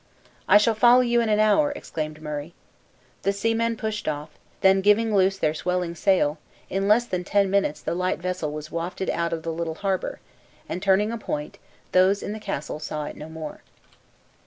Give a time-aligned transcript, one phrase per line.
[0.47, 2.55] "I shall follow you in a hour," exclaimed Murray.
[3.21, 4.31] The seamen pushed off;
[4.61, 6.39] then giving loose to their swelling sail,
[6.71, 10.19] in less than ten minutes, the light vessel was wafted out of the little harbor,
[10.67, 11.59] and turning a point,
[11.91, 13.61] those in the castle saw it no more.